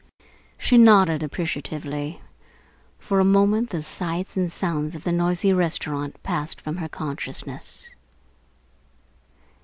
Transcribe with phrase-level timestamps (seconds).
[0.57, 2.21] She nodded appreciatively.
[2.97, 7.93] For a moment the sights and sounds of the noisy restaurant passed from her consciousness.